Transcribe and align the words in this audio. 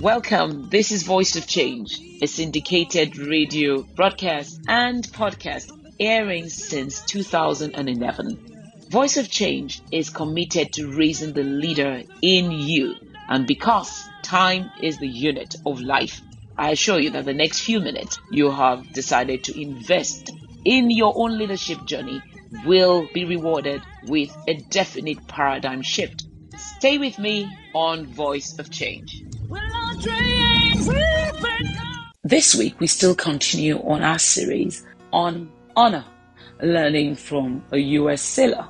Welcome. 0.00 0.68
This 0.68 0.90
is 0.92 1.02
Voice 1.02 1.36
of 1.36 1.46
Change, 1.46 2.00
a 2.22 2.26
syndicated 2.26 3.18
radio 3.18 3.82
broadcast 3.82 4.60
and 4.66 5.04
podcast 5.04 5.70
airing 6.00 6.48
since 6.48 7.02
2011. 7.02 8.86
Voice 8.90 9.16
of 9.16 9.30
Change 9.30 9.80
is 9.92 10.10
committed 10.10 10.72
to 10.72 10.90
raising 10.90 11.32
the 11.32 11.44
leader 11.44 12.02
in 12.20 12.50
you. 12.50 12.94
And 13.28 13.46
because 13.46 14.08
time 14.22 14.70
is 14.82 14.98
the 14.98 15.08
unit 15.08 15.54
of 15.64 15.80
life, 15.80 16.20
I 16.56 16.70
assure 16.70 16.98
you 16.98 17.10
that 17.10 17.24
the 17.24 17.34
next 17.34 17.60
few 17.60 17.80
minutes 17.80 18.18
you 18.30 18.50
have 18.50 18.92
decided 18.92 19.44
to 19.44 19.60
invest 19.60 20.30
in 20.64 20.90
your 20.90 21.12
own 21.16 21.38
leadership 21.38 21.84
journey 21.84 22.22
will 22.64 23.06
be 23.12 23.24
rewarded 23.24 23.82
with 24.06 24.36
a 24.48 24.54
definite 24.54 25.26
paradigm 25.28 25.82
shift. 25.82 26.24
Stay 26.62 26.96
with 26.96 27.18
me 27.18 27.50
on 27.74 28.06
Voice 28.06 28.56
of 28.56 28.70
Change. 28.70 29.24
This 32.22 32.54
week, 32.54 32.78
we 32.78 32.86
still 32.86 33.16
continue 33.16 33.78
on 33.82 34.02
our 34.02 34.20
series 34.20 34.86
on 35.12 35.50
honor, 35.74 36.04
learning 36.62 37.16
from 37.16 37.64
a 37.72 37.78
US 37.78 38.22
sailor. 38.22 38.68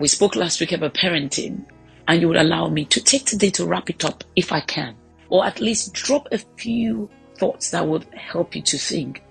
We 0.00 0.06
spoke 0.06 0.36
last 0.36 0.60
week 0.60 0.72
about 0.72 0.92
parenting, 0.92 1.64
and 2.08 2.20
you 2.20 2.28
would 2.28 2.36
allow 2.36 2.68
me 2.68 2.84
to 2.86 3.02
take 3.02 3.24
today 3.24 3.48
to 3.50 3.64
wrap 3.64 3.88
it 3.88 4.04
up 4.04 4.22
if 4.36 4.52
I 4.52 4.60
can, 4.60 4.94
or 5.30 5.46
at 5.46 5.60
least 5.60 5.94
drop 5.94 6.28
a 6.30 6.38
few 6.58 7.08
thoughts 7.38 7.70
that 7.70 7.86
would 7.86 8.04
help 8.12 8.54
you 8.54 8.60
to 8.62 8.76
think. 8.76 9.22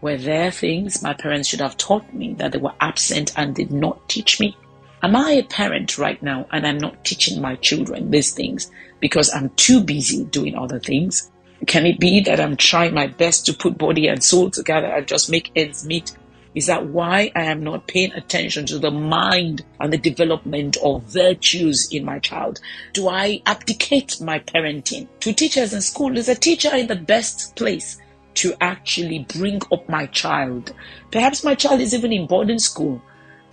Were 0.00 0.16
there 0.16 0.50
things 0.50 1.02
my 1.02 1.12
parents 1.12 1.50
should 1.50 1.60
have 1.60 1.76
taught 1.76 2.14
me 2.14 2.32
that 2.34 2.52
they 2.52 2.58
were 2.58 2.72
absent 2.80 3.32
and 3.36 3.54
did 3.54 3.70
not 3.70 4.08
teach 4.08 4.40
me? 4.40 4.56
Am 5.02 5.16
I 5.16 5.32
a 5.32 5.42
parent 5.42 5.96
right 5.96 6.22
now 6.22 6.46
and 6.52 6.66
I'm 6.66 6.76
not 6.76 7.06
teaching 7.06 7.40
my 7.40 7.56
children 7.56 8.10
these 8.10 8.34
things 8.34 8.70
because 9.00 9.34
I'm 9.34 9.48
too 9.50 9.82
busy 9.82 10.24
doing 10.24 10.54
other 10.54 10.78
things? 10.78 11.30
Can 11.66 11.86
it 11.86 11.98
be 11.98 12.20
that 12.20 12.38
I'm 12.38 12.56
trying 12.56 12.92
my 12.92 13.06
best 13.06 13.46
to 13.46 13.54
put 13.54 13.78
body 13.78 14.08
and 14.08 14.22
soul 14.22 14.50
together 14.50 14.88
and 14.88 15.08
just 15.08 15.30
make 15.30 15.52
ends 15.56 15.86
meet? 15.86 16.14
Is 16.54 16.66
that 16.66 16.84
why 16.84 17.32
I 17.34 17.44
am 17.44 17.64
not 17.64 17.86
paying 17.86 18.12
attention 18.12 18.66
to 18.66 18.78
the 18.78 18.90
mind 18.90 19.64
and 19.78 19.90
the 19.90 19.96
development 19.96 20.76
of 20.82 21.04
virtues 21.04 21.88
in 21.90 22.04
my 22.04 22.18
child? 22.18 22.60
Do 22.92 23.08
I 23.08 23.40
abdicate 23.46 24.20
my 24.20 24.40
parenting 24.40 25.08
to 25.20 25.32
teachers 25.32 25.72
in 25.72 25.80
school? 25.80 26.18
Is 26.18 26.28
a 26.28 26.34
teacher 26.34 26.76
in 26.76 26.88
the 26.88 26.96
best 26.96 27.56
place 27.56 27.96
to 28.34 28.52
actually 28.60 29.26
bring 29.34 29.62
up 29.72 29.88
my 29.88 30.06
child? 30.06 30.74
Perhaps 31.10 31.42
my 31.42 31.54
child 31.54 31.80
is 31.80 31.94
even 31.94 32.12
in 32.12 32.26
boarding 32.26 32.58
school 32.58 33.00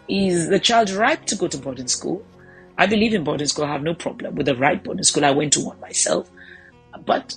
is 0.08 0.50
the 0.50 0.59
child 0.59 0.89
ripe 0.89 1.25
to 1.25 1.36
go 1.36 1.47
to 1.47 1.58
boarding 1.58 1.88
school? 1.88 2.25
I 2.77 2.86
believe 2.86 3.13
in 3.13 3.23
boarding 3.23 3.47
school. 3.47 3.66
I 3.66 3.72
have 3.72 3.83
no 3.83 3.94
problem 3.94 4.36
with 4.36 4.45
the 4.45 4.55
right 4.55 4.83
boarding 4.83 5.03
school. 5.03 5.25
I 5.25 5.31
went 5.31 5.53
to 5.53 5.61
one 5.61 5.80
myself. 5.80 6.30
But 7.05 7.36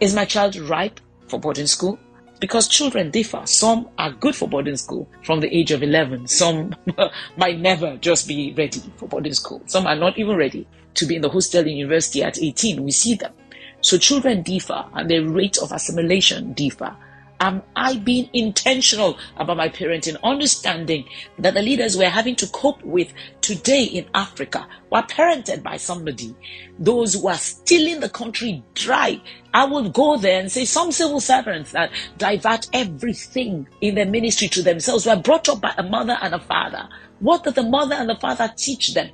is 0.00 0.14
my 0.14 0.24
child 0.24 0.56
ripe 0.56 1.00
for 1.28 1.40
boarding 1.40 1.66
school? 1.66 1.98
Because 2.40 2.68
children 2.68 3.10
differ. 3.10 3.42
Some 3.44 3.88
are 3.98 4.10
good 4.10 4.34
for 4.34 4.48
boarding 4.48 4.76
school 4.76 5.08
from 5.24 5.40
the 5.40 5.56
age 5.56 5.70
of 5.70 5.82
11. 5.82 6.26
Some 6.26 6.74
might 7.36 7.60
never 7.60 7.96
just 7.96 8.26
be 8.26 8.52
ready 8.52 8.82
for 8.96 9.08
boarding 9.08 9.34
school. 9.34 9.62
Some 9.66 9.86
are 9.86 9.96
not 9.96 10.18
even 10.18 10.36
ready 10.36 10.66
to 10.94 11.06
be 11.06 11.16
in 11.16 11.22
the 11.22 11.28
hostel 11.30 11.62
in 11.66 11.76
university 11.76 12.22
at 12.22 12.42
18. 12.42 12.82
We 12.82 12.90
see 12.90 13.14
them. 13.14 13.32
So 13.80 13.96
children 13.96 14.42
differ 14.42 14.84
and 14.94 15.10
their 15.10 15.24
rate 15.24 15.58
of 15.58 15.72
assimilation 15.72 16.52
differ. 16.52 16.96
Am 17.42 17.60
I 17.74 17.96
being 17.96 18.30
intentional 18.32 19.18
about 19.36 19.56
my 19.56 19.68
parenting, 19.68 20.16
understanding 20.22 21.04
that 21.40 21.54
the 21.54 21.60
leaders 21.60 21.96
we're 21.96 22.08
having 22.08 22.36
to 22.36 22.46
cope 22.46 22.80
with 22.84 23.12
today 23.40 23.82
in 23.82 24.06
Africa 24.14 24.68
were 24.90 25.02
parented 25.02 25.60
by 25.60 25.76
somebody, 25.76 26.36
those 26.78 27.14
who 27.14 27.26
are 27.26 27.34
stealing 27.34 27.98
the 27.98 28.08
country 28.08 28.62
dry? 28.74 29.20
I 29.52 29.64
would 29.64 29.92
go 29.92 30.16
there 30.18 30.38
and 30.38 30.52
say 30.52 30.64
some 30.64 30.92
civil 30.92 31.18
servants 31.18 31.72
that 31.72 31.90
divert 32.16 32.68
everything 32.72 33.66
in 33.80 33.96
their 33.96 34.06
ministry 34.06 34.46
to 34.46 34.62
themselves 34.62 35.04
were 35.04 35.16
brought 35.16 35.48
up 35.48 35.60
by 35.62 35.74
a 35.76 35.82
mother 35.82 36.16
and 36.22 36.36
a 36.36 36.38
father. 36.38 36.88
What 37.18 37.42
did 37.42 37.56
the 37.56 37.64
mother 37.64 37.96
and 37.96 38.08
the 38.08 38.14
father 38.14 38.54
teach 38.56 38.94
them? 38.94 39.10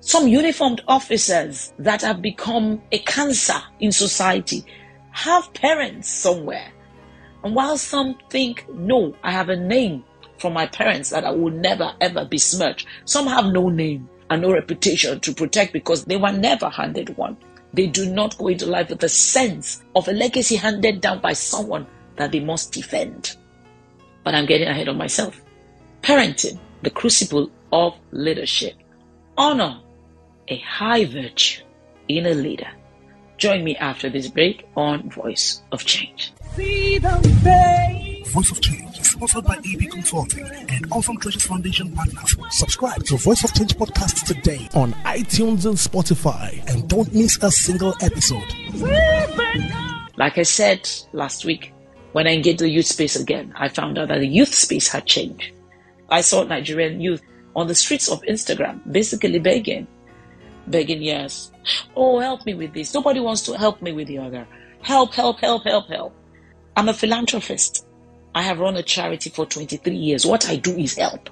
Some 0.00 0.28
uniformed 0.28 0.80
officers 0.88 1.74
that 1.78 2.00
have 2.00 2.22
become 2.22 2.80
a 2.90 3.00
cancer 3.00 3.60
in 3.80 3.92
society 3.92 4.64
have 5.10 5.52
parents 5.52 6.08
somewhere 6.08 6.72
and 7.46 7.54
while 7.54 7.78
some 7.78 8.18
think, 8.28 8.66
no, 8.74 9.14
I 9.22 9.30
have 9.30 9.50
a 9.50 9.54
name 9.54 10.02
from 10.36 10.52
my 10.52 10.66
parents 10.66 11.10
that 11.10 11.22
I 11.22 11.30
will 11.30 11.52
never 11.52 11.94
ever 12.00 12.24
besmirch, 12.24 12.84
some 13.04 13.28
have 13.28 13.52
no 13.52 13.68
name 13.68 14.10
and 14.28 14.42
no 14.42 14.52
reputation 14.52 15.20
to 15.20 15.32
protect 15.32 15.72
because 15.72 16.06
they 16.06 16.16
were 16.16 16.32
never 16.32 16.68
handed 16.68 17.16
one. 17.16 17.36
They 17.72 17.86
do 17.86 18.10
not 18.10 18.36
go 18.36 18.48
into 18.48 18.66
life 18.66 18.88
with 18.88 19.04
a 19.04 19.08
sense 19.08 19.84
of 19.94 20.08
a 20.08 20.12
legacy 20.12 20.56
handed 20.56 21.00
down 21.00 21.20
by 21.20 21.34
someone 21.34 21.86
that 22.16 22.32
they 22.32 22.40
must 22.40 22.72
defend. 22.72 23.36
But 24.24 24.34
I'm 24.34 24.46
getting 24.46 24.66
ahead 24.66 24.88
of 24.88 24.96
myself. 24.96 25.40
Parenting, 26.02 26.58
the 26.82 26.90
crucible 26.90 27.52
of 27.70 27.94
leadership. 28.10 28.74
Honor, 29.38 29.82
a 30.48 30.58
high 30.58 31.04
virtue 31.04 31.62
in 32.08 32.26
a 32.26 32.34
leader. 32.34 32.72
Join 33.38 33.64
me 33.64 33.76
after 33.76 34.08
this 34.08 34.28
break 34.28 34.66
on 34.76 35.10
Voice 35.10 35.60
of 35.70 35.84
Change. 35.84 36.32
Voice 36.56 38.50
of 38.50 38.60
Change 38.62 38.98
is 38.98 39.10
sponsored 39.10 39.44
by 39.44 39.56
EB 39.56 39.90
Consulting 39.90 40.46
and 40.46 40.86
Awesome 40.90 41.18
Treasures 41.18 41.44
Foundation 41.44 41.92
partners. 41.92 42.34
Subscribe 42.50 43.04
to 43.04 43.18
Voice 43.18 43.44
of 43.44 43.52
Change 43.52 43.76
podcast 43.76 44.24
today 44.26 44.66
on 44.74 44.92
iTunes 45.04 45.66
and 45.66 45.76
Spotify 45.76 46.66
and 46.72 46.88
don't 46.88 47.12
miss 47.14 47.36
a 47.42 47.50
single 47.50 47.94
episode. 48.00 48.42
Like 50.16 50.38
I 50.38 50.42
said 50.42 50.88
last 51.12 51.44
week, 51.44 51.74
when 52.12 52.26
I 52.26 52.30
engaged 52.32 52.60
the 52.60 52.70
youth 52.70 52.86
space 52.86 53.16
again, 53.16 53.52
I 53.54 53.68
found 53.68 53.98
out 53.98 54.08
that 54.08 54.20
the 54.20 54.26
youth 54.26 54.54
space 54.54 54.88
had 54.88 55.04
changed. 55.04 55.52
I 56.08 56.22
saw 56.22 56.42
Nigerian 56.44 57.02
youth 57.02 57.20
on 57.54 57.66
the 57.66 57.74
streets 57.74 58.08
of 58.08 58.22
Instagram 58.22 58.80
basically 58.90 59.38
begging, 59.40 59.86
begging, 60.66 61.02
yes, 61.02 61.50
oh, 61.94 62.18
help 62.18 62.46
me 62.46 62.54
with 62.54 62.72
this. 62.74 62.94
Nobody 62.94 63.20
wants 63.20 63.42
to 63.42 63.56
help 63.56 63.82
me 63.82 63.92
with 63.92 64.08
the 64.08 64.18
other. 64.18 64.46
Help, 64.82 65.14
help, 65.14 65.40
help, 65.40 65.64
help, 65.64 65.88
help. 65.88 66.14
I'm 66.76 66.88
a 66.88 66.94
philanthropist. 66.94 67.86
I 68.34 68.42
have 68.42 68.60
run 68.60 68.76
a 68.76 68.82
charity 68.82 69.30
for 69.30 69.46
23 69.46 69.94
years. 69.94 70.26
What 70.26 70.48
I 70.48 70.56
do 70.56 70.76
is 70.76 70.96
help. 70.96 71.30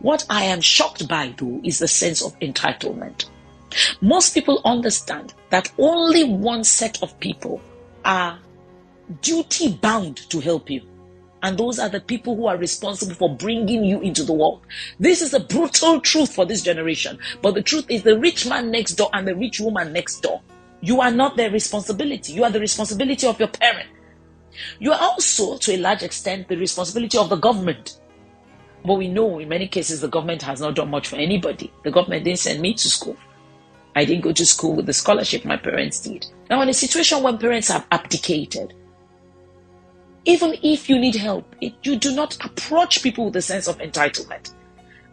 What 0.00 0.26
I 0.28 0.44
am 0.44 0.60
shocked 0.60 1.06
by, 1.06 1.34
though, 1.36 1.60
is 1.62 1.78
the 1.78 1.88
sense 1.88 2.22
of 2.22 2.38
entitlement. 2.40 3.26
Most 4.00 4.34
people 4.34 4.60
understand 4.64 5.34
that 5.50 5.70
only 5.78 6.24
one 6.24 6.64
set 6.64 7.02
of 7.02 7.18
people 7.20 7.60
are 8.04 8.38
duty 9.20 9.72
bound 9.80 10.16
to 10.30 10.40
help 10.40 10.68
you. 10.68 10.82
And 11.42 11.58
those 11.58 11.78
are 11.78 11.88
the 11.88 12.00
people 12.00 12.36
who 12.36 12.46
are 12.46 12.56
responsible 12.56 13.14
for 13.14 13.34
bringing 13.34 13.84
you 13.84 14.00
into 14.00 14.22
the 14.22 14.32
world. 14.32 14.64
This 15.00 15.22
is 15.22 15.34
a 15.34 15.40
brutal 15.40 16.00
truth 16.00 16.32
for 16.32 16.46
this 16.46 16.62
generation. 16.62 17.18
But 17.42 17.54
the 17.54 17.62
truth 17.62 17.86
is 17.88 18.04
the 18.04 18.18
rich 18.18 18.46
man 18.46 18.70
next 18.70 18.94
door 18.94 19.10
and 19.12 19.26
the 19.26 19.34
rich 19.34 19.58
woman 19.58 19.92
next 19.92 20.20
door. 20.20 20.40
You 20.80 21.00
are 21.00 21.10
not 21.10 21.36
their 21.36 21.50
responsibility. 21.50 22.32
You 22.32 22.44
are 22.44 22.50
the 22.50 22.60
responsibility 22.60 23.26
of 23.26 23.38
your 23.38 23.48
parent. 23.48 23.88
You 24.78 24.92
are 24.92 25.00
also, 25.00 25.56
to 25.58 25.74
a 25.74 25.78
large 25.78 26.02
extent, 26.02 26.48
the 26.48 26.56
responsibility 26.56 27.18
of 27.18 27.28
the 27.28 27.36
government. 27.36 27.98
But 28.84 28.94
we 28.94 29.08
know 29.08 29.38
in 29.38 29.48
many 29.48 29.68
cases 29.68 30.00
the 30.00 30.08
government 30.08 30.42
has 30.42 30.60
not 30.60 30.74
done 30.74 30.90
much 30.90 31.08
for 31.08 31.16
anybody. 31.16 31.72
The 31.84 31.90
government 31.90 32.24
didn't 32.24 32.40
send 32.40 32.60
me 32.60 32.74
to 32.74 32.88
school. 32.88 33.16
I 33.94 34.04
didn't 34.04 34.22
go 34.22 34.32
to 34.32 34.46
school 34.46 34.74
with 34.74 34.86
the 34.86 34.92
scholarship 34.92 35.44
my 35.44 35.56
parents 35.56 36.00
did. 36.00 36.26
Now, 36.48 36.62
in 36.62 36.68
a 36.68 36.74
situation 36.74 37.22
when 37.22 37.38
parents 37.38 37.68
have 37.68 37.86
abdicated, 37.90 38.74
even 40.24 40.56
if 40.62 40.88
you 40.88 40.98
need 40.98 41.16
help, 41.16 41.54
it, 41.60 41.74
you 41.82 41.96
do 41.96 42.14
not 42.14 42.36
approach 42.44 43.02
people 43.02 43.26
with 43.26 43.36
a 43.36 43.42
sense 43.42 43.66
of 43.66 43.78
entitlement. 43.78 44.54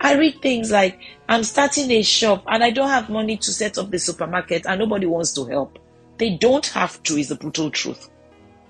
I 0.01 0.15
read 0.15 0.41
things 0.41 0.71
like, 0.71 0.99
I'm 1.27 1.43
starting 1.43 1.91
a 1.91 2.01
shop 2.01 2.43
and 2.47 2.63
I 2.63 2.71
don't 2.71 2.89
have 2.89 3.09
money 3.09 3.37
to 3.37 3.51
set 3.51 3.77
up 3.77 3.91
the 3.91 3.99
supermarket 3.99 4.65
and 4.65 4.79
nobody 4.79 5.05
wants 5.05 5.33
to 5.33 5.45
help. 5.45 5.77
They 6.17 6.37
don't 6.37 6.65
have 6.67 7.01
to, 7.03 7.17
is 7.17 7.29
the 7.29 7.35
brutal 7.35 7.69
truth. 7.69 8.09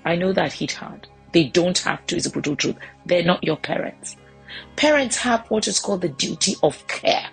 I 0.05 0.15
know 0.15 0.33
that 0.33 0.53
hit 0.53 0.71
hard. 0.71 1.07
They 1.33 1.45
don't 1.45 1.77
have 1.79 2.05
to, 2.07 2.15
is 2.15 2.23
the 2.23 2.31
brutal 2.31 2.55
truth. 2.55 2.77
They're 3.05 3.23
not 3.23 3.43
your 3.43 3.57
parents. 3.57 4.15
Parents 4.75 5.17
have 5.17 5.45
what 5.49 5.67
is 5.67 5.79
called 5.79 6.01
the 6.01 6.09
duty 6.09 6.55
of 6.63 6.87
care. 6.87 7.27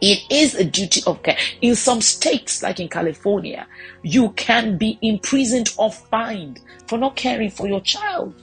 It 0.00 0.20
is 0.30 0.54
a 0.54 0.64
duty 0.64 1.02
of 1.06 1.22
care. 1.22 1.36
In 1.60 1.74
some 1.74 2.00
states, 2.00 2.62
like 2.62 2.80
in 2.80 2.88
California, 2.88 3.66
you 4.02 4.30
can 4.30 4.78
be 4.78 4.98
imprisoned 5.02 5.72
or 5.76 5.92
fined 5.92 6.60
for 6.86 6.98
not 6.98 7.16
caring 7.16 7.50
for 7.50 7.68
your 7.68 7.80
child. 7.80 8.34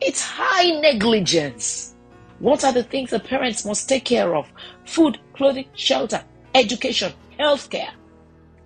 It's 0.00 0.22
high 0.22 0.80
negligence. 0.80 1.94
What 2.38 2.64
are 2.64 2.72
the 2.72 2.82
things 2.82 3.10
the 3.10 3.20
parents 3.20 3.64
must 3.64 3.88
take 3.88 4.06
care 4.06 4.34
of? 4.34 4.50
Food, 4.86 5.18
clothing, 5.34 5.66
shelter, 5.74 6.24
education, 6.54 7.12
healthcare 7.38 7.90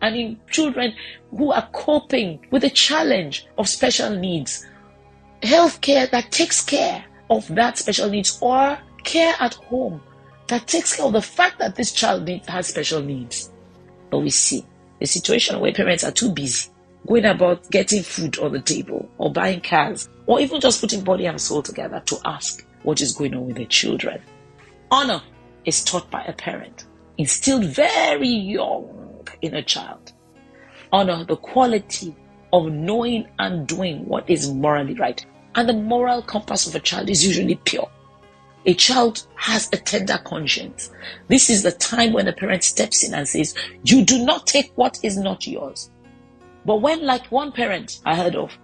and 0.04 0.16
in 0.16 0.38
children 0.50 0.94
who 1.30 1.50
are 1.50 1.66
coping 1.72 2.38
with 2.50 2.62
the 2.62 2.70
challenge 2.70 3.46
of 3.56 3.68
special 3.68 4.10
needs. 4.10 4.66
Healthcare 5.42 6.10
that 6.10 6.30
takes 6.30 6.62
care 6.62 7.04
of 7.30 7.46
that 7.54 7.78
special 7.78 8.10
needs 8.10 8.38
or 8.42 8.78
care 9.02 9.34
at 9.40 9.54
home 9.54 10.00
that 10.48 10.66
takes 10.66 10.96
care 10.96 11.06
of 11.06 11.12
the 11.14 11.22
fact 11.22 11.58
that 11.58 11.74
this 11.74 11.92
child 11.92 12.28
has 12.28 12.66
special 12.66 13.00
needs. 13.00 13.50
But 14.10 14.18
we 14.18 14.30
see 14.30 14.66
a 15.00 15.06
situation 15.06 15.58
where 15.58 15.72
parents 15.72 16.04
are 16.04 16.12
too 16.12 16.30
busy 16.30 16.68
going 17.06 17.24
about 17.24 17.70
getting 17.70 18.02
food 18.02 18.38
on 18.38 18.52
the 18.52 18.60
table 18.60 19.08
or 19.18 19.32
buying 19.32 19.60
cars 19.60 20.08
or 20.26 20.40
even 20.40 20.60
just 20.60 20.80
putting 20.80 21.04
body 21.04 21.26
and 21.26 21.40
soul 21.40 21.62
together 21.62 22.02
to 22.06 22.16
ask 22.24 22.66
what 22.82 23.00
is 23.00 23.12
going 23.12 23.34
on 23.34 23.46
with 23.46 23.56
their 23.56 23.66
children. 23.66 24.20
Honor 24.90 25.22
is 25.64 25.84
taught 25.84 26.10
by 26.10 26.22
a 26.24 26.32
parent, 26.32 26.84
instilled 27.18 27.64
very 27.64 28.28
young 28.28 29.26
in 29.42 29.54
a 29.54 29.62
child. 29.62 30.12
Honor 30.92 31.24
the 31.24 31.36
quality 31.36 32.14
of 32.52 32.70
knowing 32.70 33.26
and 33.38 33.66
doing 33.66 34.06
what 34.06 34.28
is 34.30 34.50
morally 34.52 34.94
right. 34.94 35.24
And 35.56 35.68
the 35.68 35.72
moral 35.72 36.22
compass 36.22 36.66
of 36.66 36.74
a 36.74 36.80
child 36.80 37.10
is 37.10 37.26
usually 37.26 37.56
pure. 37.56 37.88
A 38.66 38.74
child 38.74 39.26
has 39.34 39.68
a 39.72 39.76
tender 39.76 40.18
conscience. 40.24 40.90
This 41.28 41.50
is 41.50 41.62
the 41.62 41.72
time 41.72 42.12
when 42.12 42.28
a 42.28 42.32
parent 42.32 42.64
steps 42.64 43.04
in 43.04 43.12
and 43.12 43.28
says, 43.28 43.54
You 43.82 44.04
do 44.04 44.24
not 44.24 44.46
take 44.46 44.72
what 44.76 44.98
is 45.02 45.18
not 45.18 45.46
yours. 45.46 45.90
But 46.64 46.76
when, 46.76 47.04
like 47.04 47.26
one 47.26 47.52
parent 47.52 48.00
I 48.04 48.14
heard 48.14 48.36
of, 48.36 48.56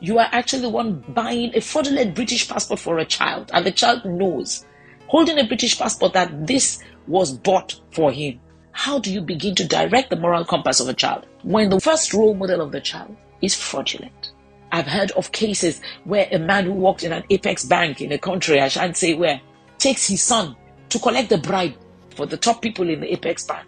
you 0.00 0.18
are 0.18 0.28
actually 0.32 0.62
the 0.62 0.70
one 0.70 1.04
buying 1.08 1.52
a 1.54 1.60
fraudulent 1.60 2.14
British 2.14 2.48
passport 2.48 2.80
for 2.80 2.98
a 2.98 3.04
child, 3.04 3.50
and 3.54 3.64
the 3.64 3.70
child 3.70 4.04
knows, 4.04 4.66
holding 5.06 5.38
a 5.38 5.46
British 5.46 5.78
passport, 5.78 6.12
that 6.14 6.46
this 6.46 6.82
was 7.06 7.32
bought 7.32 7.80
for 7.92 8.10
him. 8.10 8.40
How 8.72 8.98
do 8.98 9.12
you 9.12 9.20
begin 9.20 9.54
to 9.54 9.68
direct 9.68 10.10
the 10.10 10.16
moral 10.16 10.44
compass 10.44 10.80
of 10.80 10.88
a 10.88 10.94
child 10.94 11.26
when 11.42 11.70
the 11.70 11.80
first 11.80 12.12
role 12.12 12.34
model 12.34 12.60
of 12.60 12.72
the 12.72 12.80
child 12.80 13.16
is 13.40 13.54
fraudulent? 13.54 14.32
I've 14.72 14.86
heard 14.86 15.12
of 15.12 15.30
cases 15.30 15.80
where 16.02 16.26
a 16.32 16.38
man 16.38 16.64
who 16.64 16.72
worked 16.72 17.04
in 17.04 17.12
an 17.12 17.22
apex 17.30 17.64
bank 17.64 18.00
in 18.00 18.10
a 18.10 18.18
country, 18.18 18.60
I 18.60 18.66
shan't 18.66 18.96
say 18.96 19.14
where, 19.14 19.40
takes 19.78 20.08
his 20.08 20.22
son 20.22 20.56
to 20.88 20.98
collect 20.98 21.28
the 21.28 21.38
bribe 21.38 21.74
for 22.16 22.26
the 22.26 22.36
top 22.36 22.60
people 22.60 22.88
in 22.90 23.00
the 23.00 23.12
apex 23.12 23.44
bank. 23.44 23.66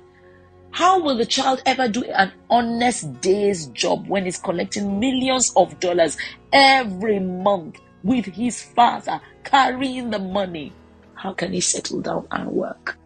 How 0.76 1.00
will 1.00 1.16
the 1.16 1.24
child 1.24 1.62
ever 1.64 1.88
do 1.88 2.04
an 2.04 2.32
honest 2.50 3.22
day's 3.22 3.68
job 3.68 4.08
when 4.08 4.26
he's 4.26 4.36
collecting 4.36 5.00
millions 5.00 5.50
of 5.56 5.80
dollars 5.80 6.18
every 6.52 7.18
month 7.18 7.80
with 8.04 8.26
his 8.26 8.62
father 8.62 9.18
carrying 9.42 10.10
the 10.10 10.18
money? 10.18 10.74
How 11.14 11.32
can 11.32 11.54
he 11.54 11.62
settle 11.62 12.02
down 12.02 12.28
and 12.30 12.50
work? 12.50 12.98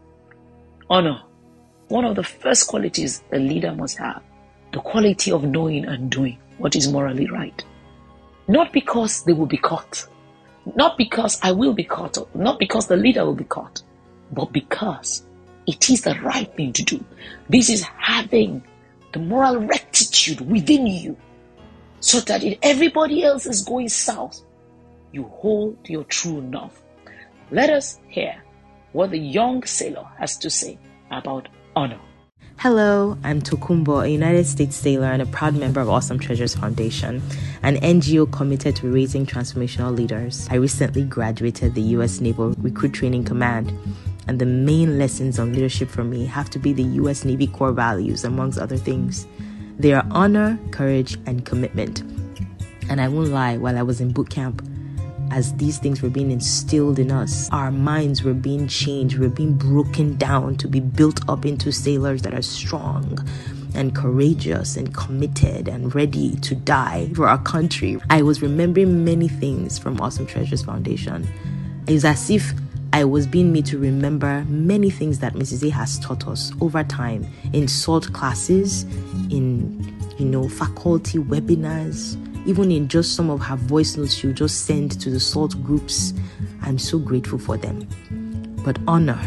Honor, 0.90 1.22
one 1.86 2.04
of 2.04 2.16
the 2.16 2.24
first 2.24 2.66
qualities 2.66 3.22
a 3.30 3.38
leader 3.38 3.72
must 3.72 3.98
have, 3.98 4.20
the 4.72 4.80
quality 4.80 5.30
of 5.30 5.44
knowing 5.44 5.84
and 5.84 6.10
doing 6.10 6.38
what 6.58 6.74
is 6.74 6.88
morally 6.88 7.28
right. 7.28 7.64
Not 8.48 8.72
because 8.72 9.22
they 9.22 9.32
will 9.32 9.46
be 9.46 9.58
caught. 9.58 10.08
Not 10.74 10.98
because 10.98 11.38
I 11.40 11.52
will 11.52 11.72
be 11.72 11.84
caught. 11.84 12.18
Not 12.34 12.58
because 12.58 12.88
the 12.88 12.96
leader 12.96 13.24
will 13.24 13.36
be 13.36 13.44
caught. 13.44 13.80
But 14.32 14.52
because 14.52 15.22
it 15.70 15.88
is 15.88 16.02
the 16.02 16.14
right 16.16 16.52
thing 16.56 16.72
to 16.72 16.82
do. 16.82 17.04
This 17.48 17.70
is 17.70 17.82
having 17.82 18.62
the 19.12 19.20
moral 19.20 19.58
rectitude 19.58 20.40
within 20.40 20.86
you 20.88 21.16
so 22.00 22.18
that 22.20 22.42
if 22.42 22.58
everybody 22.62 23.22
else 23.22 23.46
is 23.46 23.62
going 23.62 23.88
south, 23.88 24.42
you 25.12 25.24
hold 25.24 25.78
your 25.88 26.02
true 26.04 26.40
north. 26.42 26.82
Let 27.52 27.70
us 27.70 28.00
hear 28.08 28.42
what 28.92 29.10
the 29.10 29.18
young 29.18 29.62
sailor 29.62 30.08
has 30.18 30.36
to 30.38 30.50
say 30.50 30.76
about 31.12 31.48
honor. 31.76 32.00
Hello, 32.56 33.16
I'm 33.22 33.40
Tokumbo, 33.40 34.04
a 34.04 34.08
United 34.10 34.46
States 34.46 34.76
sailor 34.76 35.06
and 35.06 35.22
a 35.22 35.26
proud 35.26 35.54
member 35.54 35.80
of 35.80 35.88
Awesome 35.88 36.18
Treasures 36.18 36.54
Foundation, 36.54 37.22
an 37.62 37.76
NGO 37.76 38.30
committed 38.30 38.76
to 38.76 38.92
raising 38.92 39.24
transformational 39.24 39.96
leaders. 39.96 40.46
I 40.50 40.56
recently 40.56 41.04
graduated 41.04 41.74
the 41.74 41.80
U.S. 41.96 42.20
Naval 42.20 42.50
Recruit 42.58 42.92
Training 42.92 43.24
Command, 43.24 43.72
and 44.30 44.38
the 44.38 44.46
main 44.46 44.96
lessons 44.96 45.40
on 45.40 45.52
leadership 45.52 45.88
for 45.88 46.04
me 46.04 46.24
have 46.24 46.48
to 46.50 46.60
be 46.60 46.72
the 46.72 46.84
U.S. 46.84 47.24
Navy 47.24 47.48
core 47.48 47.72
values, 47.72 48.22
amongst 48.22 48.60
other 48.60 48.76
things. 48.76 49.26
They 49.76 49.92
are 49.92 50.06
honor, 50.12 50.56
courage, 50.70 51.18
and 51.26 51.44
commitment. 51.44 52.02
And 52.88 53.00
I 53.00 53.08
won't 53.08 53.30
lie, 53.30 53.56
while 53.56 53.76
I 53.76 53.82
was 53.82 54.00
in 54.00 54.12
boot 54.12 54.30
camp, 54.30 54.64
as 55.32 55.52
these 55.54 55.78
things 55.78 56.00
were 56.00 56.10
being 56.10 56.30
instilled 56.30 57.00
in 57.00 57.10
us, 57.10 57.50
our 57.50 57.72
minds 57.72 58.22
were 58.22 58.32
being 58.32 58.68
changed, 58.68 59.18
we 59.18 59.26
were 59.26 59.34
being 59.34 59.54
broken 59.54 60.16
down 60.16 60.54
to 60.58 60.68
be 60.68 60.78
built 60.78 61.28
up 61.28 61.44
into 61.44 61.72
sailors 61.72 62.22
that 62.22 62.32
are 62.32 62.40
strong 62.40 63.18
and 63.74 63.96
courageous 63.96 64.76
and 64.76 64.94
committed 64.94 65.66
and 65.66 65.92
ready 65.92 66.36
to 66.36 66.54
die 66.54 67.10
for 67.16 67.26
our 67.26 67.38
country. 67.38 67.98
I 68.10 68.22
was 68.22 68.42
remembering 68.42 69.04
many 69.04 69.26
things 69.26 69.76
from 69.76 70.00
Awesome 70.00 70.26
Treasures 70.26 70.62
Foundation. 70.62 71.26
It's 71.88 72.04
as 72.04 72.30
if 72.30 72.52
I 72.92 73.04
was 73.04 73.26
being 73.26 73.52
made 73.52 73.66
to 73.66 73.78
remember 73.78 74.44
many 74.48 74.90
things 74.90 75.20
that 75.20 75.34
Mrs. 75.34 75.66
A 75.66 75.70
has 75.70 75.98
taught 76.00 76.26
us 76.26 76.52
over 76.60 76.82
time 76.82 77.24
in 77.52 77.68
SALT 77.68 78.12
classes, 78.12 78.82
in 79.30 79.96
you 80.18 80.26
know, 80.26 80.48
faculty 80.48 81.18
webinars, 81.18 82.16
even 82.46 82.72
in 82.72 82.88
just 82.88 83.14
some 83.14 83.30
of 83.30 83.40
her 83.42 83.56
voice 83.56 83.96
notes 83.96 84.12
she'll 84.12 84.32
just 84.32 84.66
send 84.66 85.00
to 85.00 85.08
the 85.08 85.20
SALT 85.20 85.62
groups. 85.62 86.12
I'm 86.62 86.78
so 86.78 86.98
grateful 86.98 87.38
for 87.38 87.56
them. 87.56 87.86
But 88.64 88.78
honor. 88.88 89.20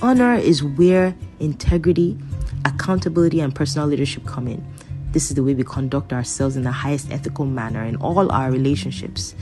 Honor 0.00 0.34
is 0.34 0.62
where 0.62 1.12
integrity, 1.40 2.16
accountability, 2.64 3.40
and 3.40 3.52
personal 3.52 3.88
leadership 3.88 4.24
come 4.26 4.46
in. 4.46 4.64
This 5.10 5.30
is 5.30 5.34
the 5.34 5.42
way 5.42 5.54
we 5.54 5.64
conduct 5.64 6.12
ourselves 6.12 6.54
in 6.54 6.62
the 6.62 6.70
highest 6.70 7.10
ethical 7.10 7.46
manner 7.46 7.82
in 7.82 7.96
all 7.96 8.30
our 8.30 8.52
relationships. 8.52 9.34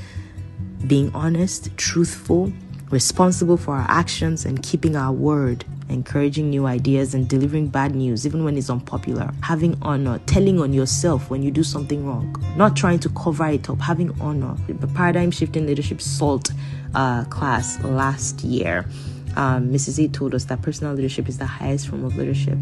Being 0.87 1.13
honest, 1.15 1.77
truthful, 1.77 2.53
responsible 2.91 3.57
for 3.57 3.75
our 3.75 3.87
actions, 3.89 4.45
and 4.45 4.63
keeping 4.63 4.97
our 4.97 5.13
word 5.13 5.65
encouraging 5.89 6.51
new 6.51 6.67
ideas 6.67 7.15
and 7.15 7.29
delivering 7.29 7.69
bad 7.69 7.95
news, 7.95 8.27
even 8.27 8.45
when 8.45 8.57
it's 8.57 8.71
unpopular, 8.71 9.33
having 9.43 9.77
honor, 9.83 10.19
telling 10.27 10.61
on 10.61 10.73
yourself 10.73 11.31
when 11.31 11.43
you 11.43 11.51
do 11.51 11.63
something 11.63 12.07
wrong, 12.07 12.35
not 12.57 12.77
trying 12.77 12.99
to 12.99 13.09
cover 13.11 13.47
it 13.49 13.69
up, 13.71 13.81
having 13.81 14.19
honor. 14.21 14.57
The 14.69 14.89
paradigm 14.89 15.31
shifting 15.31 15.67
leadership 15.67 16.01
SALT 16.01 16.51
uh, 16.95 17.25
class 17.25 17.83
last 17.85 18.43
year. 18.43 18.87
Um, 19.37 19.71
Mrs. 19.71 20.03
A 20.03 20.09
told 20.09 20.35
us 20.35 20.45
that 20.47 20.63
personal 20.63 20.95
leadership 20.95 21.29
is 21.29 21.37
the 21.37 21.47
highest 21.47 21.89
form 21.89 22.05
of 22.05 22.17
leadership. 22.17 22.57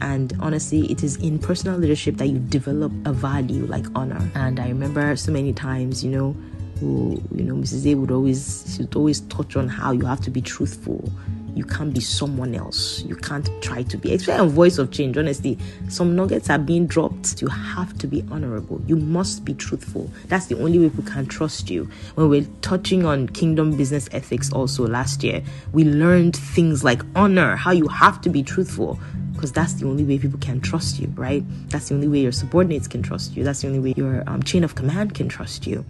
And 0.00 0.32
honestly, 0.38 0.90
it 0.90 1.02
is 1.02 1.16
in 1.16 1.40
personal 1.40 1.76
leadership 1.76 2.18
that 2.18 2.26
you 2.26 2.38
develop 2.38 2.92
a 3.04 3.12
value 3.12 3.66
like 3.66 3.86
honor. 3.96 4.30
And 4.36 4.60
I 4.60 4.68
remember 4.68 5.16
so 5.16 5.32
many 5.32 5.52
times, 5.52 6.04
you 6.04 6.10
know, 6.12 6.36
who, 6.80 7.22
you 7.34 7.44
know, 7.44 7.54
Mrs. 7.54 7.90
A 7.90 7.94
would 7.94 8.10
always, 8.10 8.74
she 8.74 8.82
would 8.82 8.96
always 8.96 9.20
touch 9.22 9.56
on 9.56 9.68
how 9.68 9.92
you 9.92 10.06
have 10.06 10.20
to 10.22 10.30
be 10.30 10.40
truthful 10.40 11.10
you 11.54 11.64
can't 11.64 11.92
be 11.92 12.00
someone 12.00 12.54
else. 12.54 13.02
You 13.02 13.16
can't 13.16 13.48
try 13.62 13.82
to 13.82 13.96
be. 13.96 14.14
Especially 14.14 14.40
on 14.40 14.48
Voice 14.50 14.78
of 14.78 14.90
Change, 14.90 15.16
honestly, 15.16 15.58
some 15.88 16.14
nuggets 16.14 16.48
are 16.48 16.58
being 16.58 16.86
dropped. 16.86 17.42
You 17.42 17.48
have 17.48 17.96
to 17.98 18.06
be 18.06 18.24
honorable. 18.30 18.80
You 18.86 18.96
must 18.96 19.44
be 19.44 19.54
truthful. 19.54 20.10
That's 20.26 20.46
the 20.46 20.58
only 20.58 20.78
way 20.78 20.88
we 20.88 21.02
can 21.04 21.26
trust 21.26 21.70
you. 21.70 21.88
When 22.14 22.28
we're 22.28 22.46
touching 22.62 23.04
on 23.04 23.28
kingdom 23.28 23.76
business 23.76 24.08
ethics 24.12 24.52
also 24.52 24.86
last 24.86 25.22
year, 25.22 25.42
we 25.72 25.84
learned 25.84 26.36
things 26.36 26.84
like 26.84 27.02
honor, 27.14 27.56
how 27.56 27.72
you 27.72 27.88
have 27.88 28.20
to 28.22 28.30
be 28.30 28.42
truthful 28.42 28.98
because 29.34 29.52
that's 29.52 29.74
the 29.74 29.86
only 29.86 30.04
way 30.04 30.18
people 30.18 30.38
can 30.38 30.60
trust 30.60 30.98
you, 31.00 31.08
right? 31.14 31.42
That's 31.70 31.88
the 31.88 31.94
only 31.94 32.08
way 32.08 32.20
your 32.20 32.32
subordinates 32.32 32.86
can 32.86 33.02
trust 33.02 33.34
you. 33.34 33.42
That's 33.42 33.62
the 33.62 33.68
only 33.68 33.80
way 33.80 33.94
your 33.96 34.22
um, 34.26 34.42
chain 34.42 34.64
of 34.64 34.74
command 34.74 35.14
can 35.14 35.30
trust 35.30 35.66
you. 35.66 35.84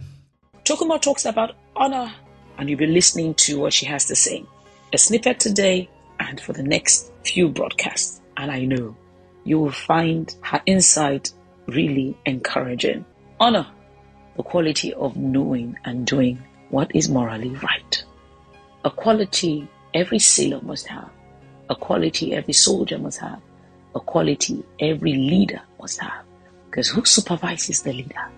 Tokumbo 0.71 1.01
talks 1.01 1.25
about 1.25 1.53
honor, 1.75 2.13
and 2.57 2.69
you'll 2.69 2.79
be 2.79 2.87
listening 2.87 3.33
to 3.33 3.59
what 3.59 3.73
she 3.73 3.85
has 3.87 4.05
to 4.05 4.15
say 4.15 4.45
a 4.93 4.97
snippet 4.97 5.37
today 5.37 5.89
and 6.17 6.39
for 6.39 6.53
the 6.53 6.63
next 6.63 7.11
few 7.25 7.49
broadcasts. 7.49 8.21
And 8.37 8.49
I 8.49 8.63
know 8.63 8.95
you 9.43 9.59
will 9.59 9.73
find 9.73 10.33
her 10.43 10.61
insight 10.65 11.33
really 11.67 12.17
encouraging. 12.25 13.03
Honor 13.37 13.67
the 14.37 14.43
quality 14.43 14.93
of 14.93 15.17
knowing 15.17 15.75
and 15.83 16.07
doing 16.07 16.41
what 16.69 16.95
is 16.95 17.09
morally 17.09 17.49
right. 17.49 18.05
A 18.85 18.91
quality 18.91 19.67
every 19.93 20.19
sailor 20.19 20.61
must 20.61 20.87
have, 20.87 21.09
a 21.69 21.75
quality 21.75 22.33
every 22.33 22.53
soldier 22.53 22.97
must 22.97 23.19
have, 23.19 23.41
a 23.93 23.99
quality 23.99 24.63
every 24.79 25.15
leader 25.15 25.61
must 25.81 25.99
have. 25.99 26.23
Because 26.69 26.87
who 26.87 27.03
supervises 27.03 27.81
the 27.81 27.91
leader? 27.91 28.29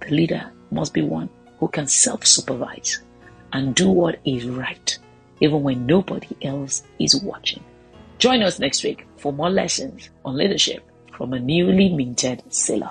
The 0.00 0.10
leader 0.10 0.52
must 0.70 0.92
be 0.92 1.00
one 1.00 1.30
who 1.62 1.68
can 1.68 1.86
self 1.86 2.26
supervise 2.26 2.98
and 3.52 3.76
do 3.76 3.88
what 3.88 4.18
is 4.24 4.46
right 4.46 4.98
even 5.40 5.62
when 5.62 5.86
nobody 5.86 6.34
else 6.42 6.82
is 6.98 7.22
watching. 7.22 7.62
Join 8.18 8.42
us 8.42 8.58
next 8.58 8.82
week 8.82 9.06
for 9.16 9.32
more 9.32 9.48
lessons 9.48 10.10
on 10.24 10.36
leadership 10.36 10.82
from 11.16 11.32
a 11.32 11.38
newly 11.38 11.88
minted 11.88 12.42
sailor. 12.52 12.90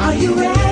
Are 0.00 0.14
you 0.14 0.34
ready? 0.34 0.63